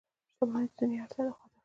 [0.35, 1.55] •شتمني د دنیا اړتیا ده، خو هدف نه دی.